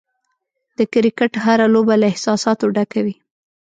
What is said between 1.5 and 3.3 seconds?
لوبه له احساساتو ډکه وي.